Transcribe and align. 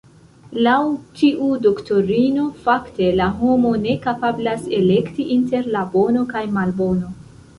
Laŭ 0.67 0.77
tiu 1.19 1.49
doktrino, 1.65 2.45
fakte, 2.63 3.09
la 3.19 3.27
homo 3.41 3.73
ne 3.83 3.93
kapablas 4.07 4.65
elekti 4.79 5.27
inter 5.39 5.69
la 5.75 5.83
bono 5.97 6.27
kaj 6.35 6.43
malbono. 6.59 7.13